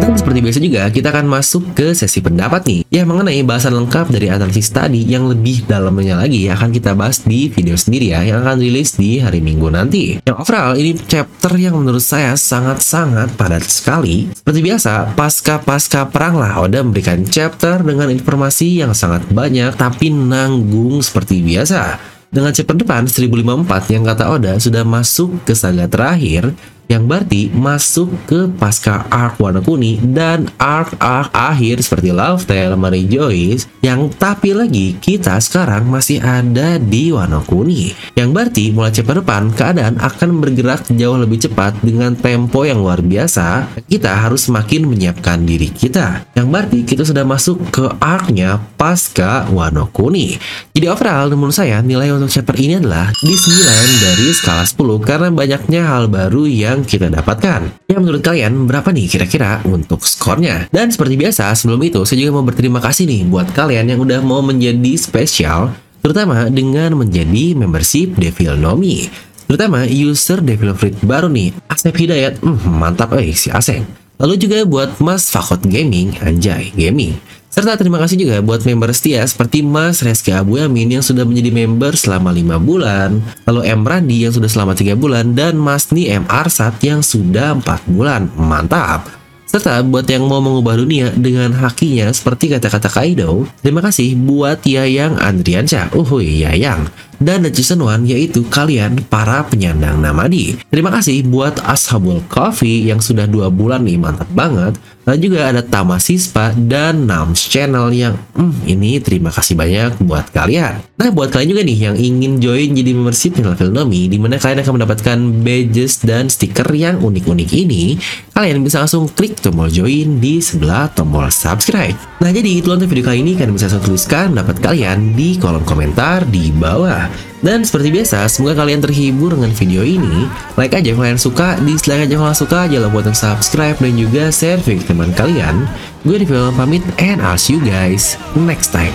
Dan 0.00 0.16
seperti 0.16 0.40
biasa 0.40 0.58
juga, 0.64 0.82
kita 0.88 1.12
akan 1.12 1.28
masuk 1.28 1.76
ke 1.76 1.92
sesi 1.92 2.24
pendapat 2.24 2.64
nih, 2.64 2.80
yang 2.88 3.12
mengenai 3.12 3.44
bahasan 3.44 3.76
lengkap 3.76 4.08
dari 4.08 4.32
analisis 4.32 4.72
tadi 4.72 5.04
yang 5.04 5.28
lebih 5.28 5.68
dalamnya 5.68 6.24
lagi 6.24 6.48
akan 6.48 6.72
kita 6.72 6.96
bahas 6.96 7.20
di 7.20 7.52
video 7.52 7.76
sendiri 7.76 8.16
ya, 8.16 8.24
yang 8.24 8.40
akan 8.40 8.64
rilis 8.64 8.96
di 8.96 9.20
hari 9.20 9.44
Minggu 9.44 9.68
nanti. 9.68 10.16
Yang 10.24 10.36
overall, 10.40 10.72
ini 10.80 10.96
chapter 10.96 11.52
yang 11.60 11.76
menurut 11.76 12.00
saya 12.00 12.32
sangat-sangat 12.32 13.36
padat 13.36 13.68
sekali. 13.68 14.32
Seperti 14.32 14.64
biasa, 14.64 15.12
pasca-pasca 15.12 16.08
perang 16.08 16.40
lah, 16.40 16.64
Oda 16.64 16.80
memberikan 16.80 17.20
chapter 17.28 17.84
dengan 17.84 18.08
informasi 18.08 18.80
yang 18.80 18.96
sangat 18.96 19.28
banyak, 19.28 19.76
tapi 19.76 20.08
nanggung 20.08 21.04
seperti 21.04 21.44
biasa. 21.44 22.00
Dengan 22.32 22.56
chapter 22.56 22.78
depan 22.78 23.04
1054 23.04 23.92
yang 23.92 24.08
kata 24.08 24.32
Oda 24.32 24.56
sudah 24.56 24.80
masuk 24.80 25.44
ke 25.44 25.52
saga 25.52 25.84
terakhir, 25.90 26.56
yang 26.90 27.06
berarti 27.06 27.54
masuk 27.54 28.10
ke 28.26 28.50
pasca 28.58 29.06
arc 29.14 29.38
warna 29.38 29.62
kuning 29.62 30.10
dan 30.10 30.50
arc-arc 30.58 31.30
akhir 31.30 31.86
seperti 31.86 32.10
Love 32.10 32.42
Tale, 32.50 32.74
Mary 32.74 33.06
Joyce. 33.06 33.70
Yang 33.78 34.18
tapi 34.18 34.50
lagi 34.50 34.98
kita 34.98 35.38
sekarang 35.38 35.86
masih 35.86 36.18
ada 36.18 36.82
di 36.82 37.14
warna 37.14 37.38
kuning. 37.46 37.94
Yang 38.18 38.28
berarti 38.34 38.64
mulai 38.74 38.90
cepat 38.90 39.22
depan 39.22 39.54
keadaan 39.54 40.02
akan 40.02 40.42
bergerak 40.42 40.82
jauh 40.90 41.14
lebih 41.14 41.38
cepat 41.46 41.78
dengan 41.78 42.18
tempo 42.18 42.66
yang 42.66 42.82
luar 42.82 42.98
biasa. 42.98 43.70
Kita 43.86 44.26
harus 44.26 44.50
semakin 44.50 44.90
menyiapkan 44.90 45.46
diri 45.46 45.70
kita. 45.70 46.26
Yang 46.34 46.46
berarti 46.50 46.78
kita 46.82 47.06
sudah 47.06 47.22
masuk 47.22 47.70
ke 47.70 47.86
arc-nya 48.02 48.58
pasca 48.74 49.46
warna 49.54 49.86
kuning. 49.94 50.42
Jadi 50.74 50.90
overall 50.90 51.30
menurut 51.30 51.54
saya 51.54 51.78
nilai 51.78 52.10
untuk 52.10 52.34
chapter 52.34 52.58
ini 52.58 52.82
adalah 52.82 53.14
di 53.22 53.38
9 53.38 54.02
dari 54.02 54.26
skala 54.34 54.66
10 54.66 55.06
karena 55.06 55.28
banyaknya 55.30 55.86
hal 55.86 56.10
baru 56.10 56.50
yang 56.50 56.79
yang 56.80 56.88
kita 56.88 57.12
dapatkan. 57.12 57.60
Ya 57.84 57.96
menurut 58.00 58.24
kalian 58.24 58.64
berapa 58.64 58.88
nih 58.88 59.06
kira-kira 59.06 59.60
untuk 59.68 60.00
skornya? 60.08 60.64
Dan 60.72 60.88
seperti 60.88 61.20
biasa 61.20 61.52
sebelum 61.52 61.84
itu 61.84 62.00
saya 62.08 62.24
juga 62.24 62.40
mau 62.40 62.44
berterima 62.44 62.80
kasih 62.80 63.04
nih 63.04 63.28
buat 63.28 63.52
kalian 63.52 63.92
yang 63.92 64.00
udah 64.00 64.24
mau 64.24 64.40
menjadi 64.40 64.96
spesial 64.96 65.76
terutama 66.00 66.48
dengan 66.48 66.96
menjadi 66.96 67.52
membership 67.52 68.16
Devil 68.16 68.56
Nomi. 68.56 69.12
Terutama 69.44 69.84
user 69.84 70.40
Devil 70.40 70.72
Fruit 70.78 70.94
baru 71.02 71.26
nih, 71.26 71.50
Asep 71.66 71.92
Hidayat, 71.92 72.38
hmm, 72.38 72.70
mantap 72.70 73.12
eh 73.18 73.34
si 73.34 73.50
Asep. 73.50 73.82
Lalu 74.16 74.38
juga 74.38 74.62
buat 74.62 75.02
Mas 75.02 75.26
Fakot 75.26 75.58
Gaming, 75.66 76.14
anjay, 76.22 76.70
gaming. 76.76 77.18
Serta 77.50 77.74
terima 77.74 77.98
kasih 77.98 78.14
juga 78.14 78.38
buat 78.38 78.62
member 78.62 78.94
setia 78.94 79.26
seperti 79.26 79.66
Mas 79.66 79.98
Reski 80.06 80.30
Abu 80.30 80.62
Yamin 80.62 80.94
yang 80.94 81.02
sudah 81.02 81.26
menjadi 81.26 81.50
member 81.50 81.98
selama 81.98 82.30
5 82.30 82.62
bulan, 82.62 83.18
lalu 83.42 83.60
M 83.66 83.82
Randi 83.82 84.22
yang 84.22 84.30
sudah 84.30 84.46
selama 84.46 84.78
3 84.78 84.94
bulan, 84.94 85.34
dan 85.34 85.58
Mas 85.58 85.90
Ni 85.90 86.06
M 86.06 86.22
Arsat 86.30 86.78
yang 86.86 87.02
sudah 87.02 87.58
4 87.58 87.90
bulan. 87.90 88.30
Mantap! 88.38 89.10
Serta 89.50 89.82
buat 89.82 90.06
yang 90.06 90.30
mau 90.30 90.38
mengubah 90.38 90.78
dunia 90.78 91.10
dengan 91.10 91.50
hakinya 91.50 92.06
seperti 92.14 92.54
kata-kata 92.54 92.86
Kaido, 92.86 93.50
terima 93.66 93.82
kasih 93.82 94.14
buat 94.14 94.62
Yayang 94.62 95.18
Andriansyah. 95.18 95.90
Uhuy, 95.90 96.46
Yayang 96.46 96.86
dan 97.20 97.44
The 97.44 97.52
Chosen 97.52 97.84
One 97.84 98.08
yaitu 98.08 98.42
kalian 98.48 99.04
para 99.06 99.44
penyandang 99.46 100.00
namadi. 100.00 100.56
Terima 100.72 100.88
kasih 100.88 101.22
buat 101.28 101.60
Ashabul 101.62 102.24
Coffee 102.26 102.88
yang 102.88 102.98
sudah 102.98 103.28
dua 103.28 103.52
bulan 103.52 103.84
nih 103.84 104.00
mantap 104.00 104.26
banget. 104.32 104.80
Dan 105.00 105.16
juga 105.16 105.48
ada 105.48 105.64
Tamasispa 105.64 106.54
dan 106.54 107.08
Nams 107.08 107.48
Channel 107.50 107.90
yang 107.90 108.14
hmm, 108.36 108.68
ini 108.68 109.02
terima 109.02 109.34
kasih 109.34 109.58
banyak 109.58 109.98
buat 110.06 110.30
kalian. 110.30 110.78
Nah 111.00 111.08
buat 111.10 111.34
kalian 111.34 111.50
juga 111.50 111.62
nih 111.66 111.78
yang 111.90 111.96
ingin 111.98 112.38
join 112.38 112.70
jadi 112.76 112.94
membership 112.94 113.34
channel 113.34 113.58
Filnomi 113.58 114.06
di 114.06 114.22
mana 114.22 114.38
kalian 114.38 114.62
akan 114.62 114.74
mendapatkan 114.78 115.18
badges 115.42 116.06
dan 116.06 116.30
stiker 116.30 116.68
yang 116.76 117.02
unik-unik 117.02 117.50
ini, 117.58 117.98
kalian 118.36 118.62
bisa 118.62 118.86
langsung 118.86 119.10
klik 119.10 119.34
tombol 119.42 119.66
join 119.66 120.22
di 120.22 120.38
sebelah 120.38 120.86
tombol 120.94 121.26
subscribe. 121.26 121.98
Nah 122.22 122.30
jadi 122.30 122.62
itu 122.62 122.70
untuk 122.70 122.86
video 122.86 123.10
kali 123.10 123.26
ini 123.26 123.34
kalian 123.34 123.58
bisa 123.58 123.66
langsung 123.66 123.90
tuliskan 123.90 124.30
pendapat 124.30 124.62
kalian 124.62 125.18
di 125.18 125.34
kolom 125.42 125.66
komentar 125.66 126.22
di 126.30 126.54
bawah. 126.54 127.09
Dan 127.40 127.64
seperti 127.64 127.92
biasa, 127.92 128.26
semoga 128.28 128.64
kalian 128.64 128.80
terhibur 128.84 129.32
dengan 129.32 129.52
video 129.52 129.82
ini. 129.84 130.28
Like 130.56 130.76
aja 130.76 130.92
kalau 130.92 131.04
kalian 131.04 131.20
suka, 131.20 131.56
dislike 131.62 132.08
aja 132.08 132.14
kalau 132.16 132.36
suka, 132.36 132.60
jangan 132.68 132.88
lupa 132.88 132.98
untuk 133.08 133.16
subscribe 133.16 133.76
dan 133.80 133.92
juga 133.96 134.28
share 134.32 134.60
video 134.60 134.84
teman 134.84 135.10
kalian. 135.16 135.68
Gue 136.04 136.20
film 136.24 136.56
pamit 136.56 136.84
and 136.96 137.20
I'll 137.20 137.36
see 137.36 137.56
you 137.56 137.62
guys 137.64 138.16
next 138.36 138.72
time. 138.72 138.92